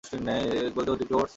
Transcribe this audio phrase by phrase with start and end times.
[0.03, 1.29] এক বালতি অতিরিক্ত ওটস?